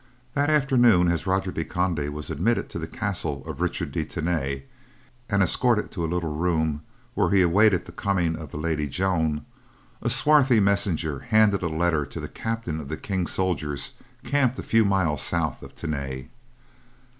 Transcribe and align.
That 0.33 0.49
afternoon, 0.49 1.09
as 1.09 1.27
Roger 1.27 1.51
de 1.51 1.63
Conde 1.63 2.09
was 2.09 2.31
admitted 2.31 2.69
to 2.69 2.79
the 2.79 2.87
castle 2.87 3.43
of 3.45 3.61
Richard 3.61 3.91
de 3.91 4.03
Tany 4.03 4.63
and 5.29 5.43
escorted 5.43 5.91
to 5.91 6.03
a 6.03 6.09
little 6.11 6.33
room 6.33 6.81
where 7.13 7.29
he 7.29 7.43
awaited 7.43 7.85
the 7.85 7.91
coming 7.91 8.35
of 8.35 8.49
the 8.49 8.57
Lady 8.57 8.87
Joan, 8.87 9.45
a 10.01 10.09
swarthy 10.09 10.59
messenger 10.59 11.19
handed 11.19 11.61
a 11.61 11.69
letter 11.69 12.03
to 12.07 12.19
the 12.19 12.27
captain 12.27 12.79
of 12.79 12.87
the 12.87 12.97
King's 12.97 13.33
soldiers 13.33 13.91
camped 14.23 14.57
a 14.57 14.63
few 14.63 14.83
miles 14.85 15.21
south 15.21 15.61
of 15.61 15.75
Tany. 15.75 16.31